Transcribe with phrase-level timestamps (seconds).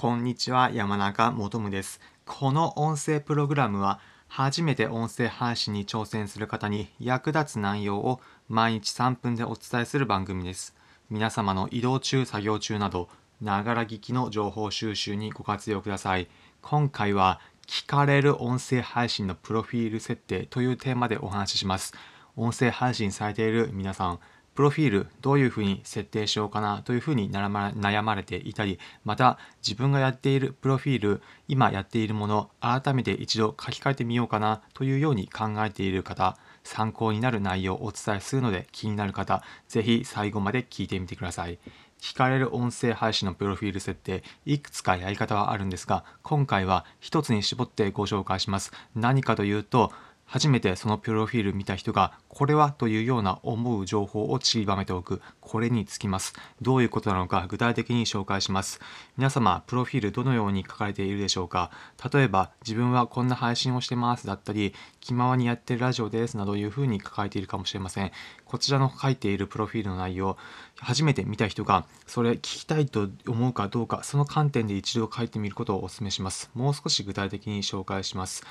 [0.00, 2.00] こんにちは、山中もとむです。
[2.24, 10.76] この音声プログラムは、初めて音声配信に挑戦する方に役立つ内容を毎日3分でお伝えする番組です。
[11.10, 13.08] 皆様の移動中、作業中など、
[13.40, 16.28] ながら聞きの情報収集にご活用ください。
[16.62, 21.92] 今回は、聞かれる音声配信のプロフィール設定というテーマでお話しします。
[22.36, 24.20] 音声配信されている皆さん、
[24.58, 41.60] プロフィールどういうふうに設定しようかなというふうに悩まれていたり、また自分がやっているプロフィール、今やっているもの、改めて一度書き換えてみようかなというように考えている方、参考になる内容をお伝えするので気になる方、ぜひ最後まで聞いてみてください。
[42.00, 48.72] 聞かれる音声配信のプロフィール設定、いくつかやり方はあるんですが、今回は一つに絞ってご紹介します。
[48.96, 49.92] 何かというと、
[50.28, 56.34] 初めてそのプロフィール見た人がこれはというような思う情報を散りばめておくこれにつきます。
[56.60, 58.78] どういうことなのか具体的に紹介します。
[59.16, 61.70] 皆様プロフィールどのように書かれているでしょうか。
[62.12, 68.12] 例えば自分はこんな配信をしてますだったり気ままにやってるラジオですなどいうふうに書かれているかもしれません。
[68.44, 70.36] こちらの書いているプロフィールの内容
[70.76, 76.50] 初めて見た人がそれ聞きたいと思うかどうかその観点で一度書いてみることをお勧めします。
[76.54, 78.44] もう少し具体的に紹介します。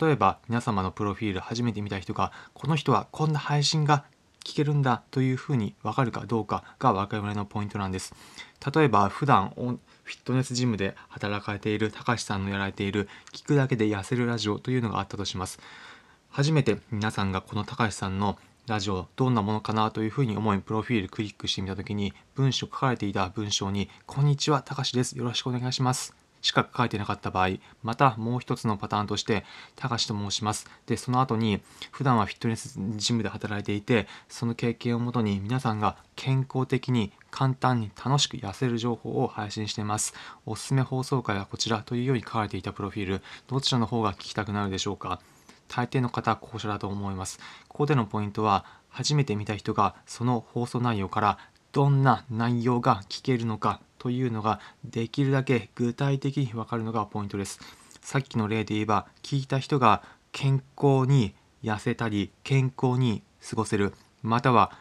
[0.00, 4.04] 例えば皆様のプロフィール初めて見た人がこの人はこんな配信が
[4.44, 8.14] 聞けるんだというふうに分かるかどうかが我々のポイントなんです。
[8.74, 15.58] 例えば普段フィットネスジムで働かれている高橋さんのやられている聞くだけで痩せるラジオというのがあったとします。
[16.30, 25.16] 初めて皆さんがこの高橋さんのラジオどんなものかなというふうに思いプロフィールクリックしてみた時に文章書かれていた文章に「こんにちは高橋です。
[25.16, 29.44] よろしくお願いします」しか書いてなかった場合、またもう一つのパターンとして、
[29.76, 30.68] 高橋と申します。
[30.86, 40.14] で、その後に、普段はフィットネスジムで働いていて、その経験をもとに皆さんが健康的に簡単に楽しく痩せる情報を配信しています。
[40.46, 45.20] おすすめ放送回はこちらというように書かれていたプロフィール、どちらの方が聞きたくなるでしょうか
[45.68, 47.38] 大抵の方は後者だと思います。
[47.68, 51.38] ここでのポイントは、初めて見た人がその放送内容から
[51.72, 57.60] どんな内容が聞けるのかというのができるだけ具体的に分かるのがポイントです。
[58.00, 63.92] さっきの例で言えば聞いた人が健康に痩せたり健康に過ごせる
[64.22, 64.72] または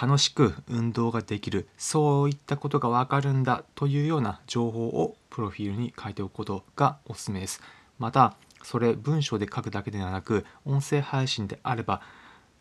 [0.00, 7.60] 楽しく運動ができるそういったことが分かるんだというような情報をプロフィールに書いておくことがおすすめです。
[7.98, 12.00] またそれ文章で書くだけではなく音声配信であれば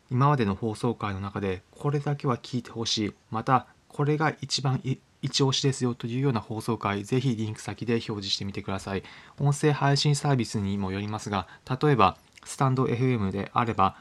[0.10, 4.80] 今までの放送回の中でこれだけは聞いてほしいまたこれが一番
[5.22, 9.04] 一押しですよというような放送回、ぜひリンク先で表示してみてください。
[9.40, 11.48] 音声配信サービスにもよりますが、
[11.82, 13.98] 例えば、スタンド FM であれば、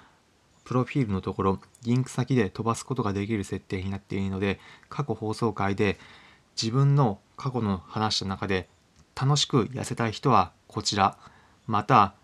[0.64, 5.98] プロフィールのところ、リンク先で飛ばすことができる設定になっているので、過去放送回で
[6.60, 8.68] 自分の過去の話した中で、
[9.14, 11.16] 楽しく痩せたい人はこちら、
[11.66, 12.14] また、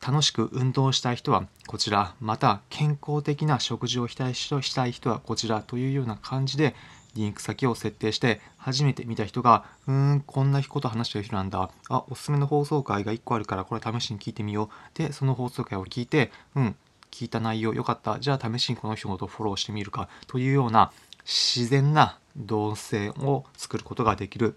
[0.00, 6.74] 楽しく運動したい人はこちら、また健康的な食事をしたい人はこちらというような感じで
[7.14, 11.70] リンク先を設定して初めて見た人がうーんこんなこと話してる人なんだ。
[11.88, 14.98] あおすすめの放送回が1個あるからこれ試しに聞いてみよう。
[14.98, 16.76] でその放送回を聞いてうん
[17.10, 18.20] 聞いた内容よかった。
[18.20, 20.08] じゃあ試しにこの人のことフォローしてみるか。
[20.26, 20.92] というような
[21.24, 24.56] 自然な動線を作ることができる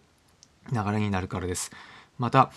[0.72, 1.72] 流れになるからです。
[2.18, 2.52] また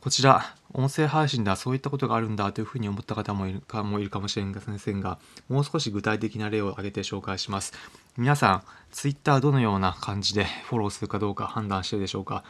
[0.00, 7.72] こちら、音声配信ではそういったことがあるんだというふうに思った方もいるかもいるかもしれませんが、もう少し具体的な例を挙げて紹介します。
[8.18, 12.44] 皆さん、Twitter どのような感じでフォローするかどうか判断しているでしょうか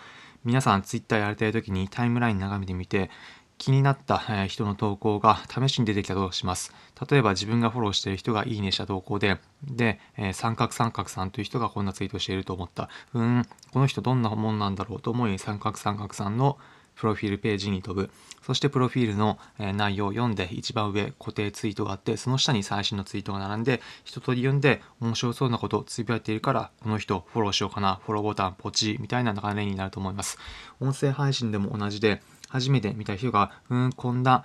[0.45, 3.11] 皆さん、Twitter やりたい時にタイムライン眺めてみて、
[3.59, 6.75] 気になった人の投稿が試しに出てきたとします。
[7.09, 12.91] 例えば自分がフォローしている人がいいねした投稿で、で、え、三角三角さんという人がこんなツイートしていると思った。
[13.15, 16.59] うん、この人どんなもんなんだろうと思い三角三角さんの
[16.97, 18.11] プロフィールページに飛ぶ。
[18.47, 30.39] そしてプロフィールの内容を読んで一番上固定ツイートがあってその下に最新のツイートが並んで一通り読んで面白そうなことをつぶやいているからこの人フォローしようかなフォローボタンポチみたいな流れになると思います
[30.81, 34.45] 音声配信でも同じで初めて見た人がうんこんな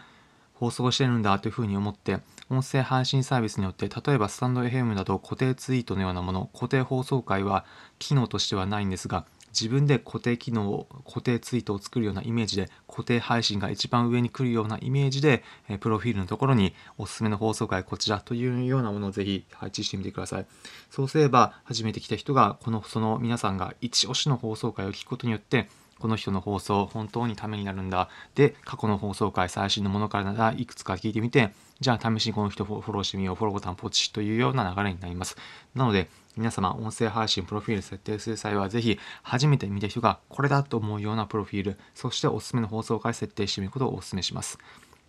[0.56, 7.66] 放送してるんだというふうに思って音声配信サービスによって例えばスタンド FM だと固定ツイートのようなもの固定放送回は
[8.00, 20.46] 機能としてはないんですが自分で固定機能を固定ツイートを作るようなイメージで固定配信が一番上に来るようなイメージで、えプロフィールのところにおすすめの放送回こちらというようなものをぜひ配置してみてください。
[20.90, 25.70] そうすれば初めて来た人がこのその皆さんが一押しの放送回を聞くことによって
[26.00, 28.10] この人の放送本当にためになるんだ。
[28.34, 35.38] で過去の放送回最新のものからならいくつか聞いてみてじゃあ試しにこの人フォローしてみようフォローボタンポチというような流れになります。
[35.76, 44.58] なので皆様、音声配信プロフィール設定する際は、ぜひ、初めて見た人がこれだと思うようなプロフィール、そしておすすめの放送回設定してみることをお勧めします。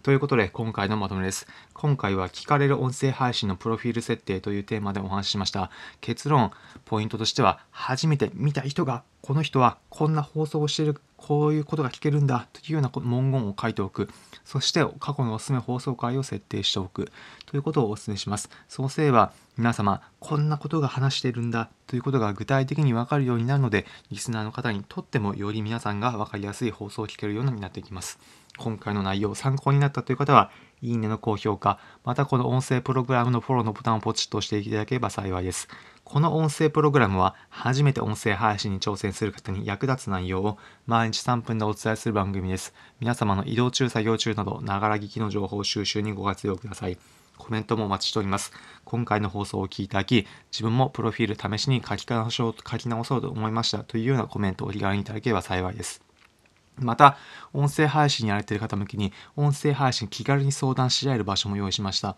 [0.02, 1.46] ということで、今回のまとめです。
[1.74, 5.70] 今回は聞かれる音声配信のプロフィール設定というテーマでお話ししました。
[6.00, 6.50] 結論、
[6.84, 14.08] ポイントとしては、初めて見た人が、この人はこんな放送をしている、こういうことが聞けるんだというような文言を書いておく。
[14.44, 17.12] そして過去のおすすめ放送回を設定しておく
[17.46, 18.50] ということをお勧めします。
[18.68, 28.18] そうすれば皆様こんなことが話しているんだということが具体的にわかるようになるのでリスナーの方にとってもより皆さんが分かりやすい放送を聞けるようになっていきます。
[28.58, 30.50] 今回の内容参考になったという方は、
[30.82, 35.68] いいねの高評価、またこの音声プログラムのフォローのボタンをポチッと押していただければ幸いです。
[36.02, 42.74] この音声プログラムは初めて音声配信に挑戦する方に役立つ内容を毎日3分でお伝えする番組です。
[42.98, 46.98] 皆様の移動中、作業中など、ながら聞きの情報収集にご活用ください。
[47.38, 48.52] コメントもお待ちしております。
[48.84, 56.02] 今回の放送を聞いただき、自分もプロフィール試しに書き直そう書き直そうと思いましたというようなコメントをお気軽にいただければ幸いです。
[56.76, 57.16] また、
[57.52, 62.16] 音声配信やられている方向けに、音声配信気軽に相談し合える場所も用意しました。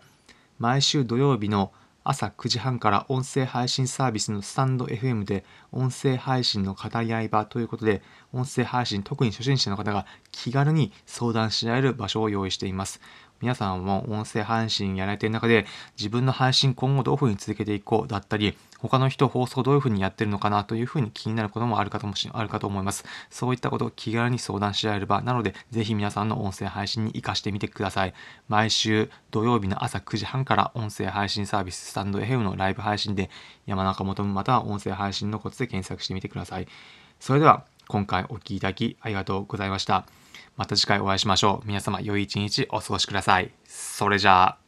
[0.57, 1.73] 毎週土曜日の
[2.07, 13.01] 朝9時半から音声配信サービスのスタンド FM で音声配信の語り合い場ということで音声配信特に初心者の方が気軽に相談し合える場所を用意しています。
[13.41, 15.65] 皆さんも音声配信やられている中で
[15.97, 23.05] 自分の配信今後どういうふうに続けていこうだったり他の人放送どういうふうにやってるのかなというふうに気になることもあるかともしあるかと思います。
[23.29, 28.13] そういったことを気軽に相談し合えればなのでぜひ皆さんの音声配信に活かしてみてください。
[28.47, 33.29] 毎週土曜日の朝9時半から音声配信サービススタンド FM のライブ配信で
[33.65, 36.67] 山中元または音声配信のコツで検索してみてください。
[37.19, 40.05] それでは今回お聴きいただきありがとうございました。
[40.57, 41.67] また次回お会いしましょう。
[41.67, 43.51] 皆様良い一日お過ごしください。
[43.65, 44.64] それじゃあ。